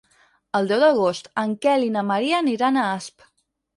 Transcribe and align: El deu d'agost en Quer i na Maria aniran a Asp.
El 0.59 0.69
deu 0.71 0.79
d'agost 0.83 1.29
en 1.43 1.53
Quer 1.65 1.75
i 1.89 1.93
na 1.99 2.05
Maria 2.13 2.39
aniran 2.41 2.81
a 2.81 2.87
Asp. 2.99 3.29